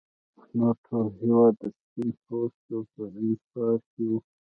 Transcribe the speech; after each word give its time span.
نور 0.57 0.75
ټول 0.85 1.05
هېواد 1.21 1.53
د 1.61 1.63
سپین 1.79 2.09
پوستو 2.25 2.77
په 2.91 3.01
انحصار 3.19 3.75
کې 3.91 4.03
و. 4.09 4.13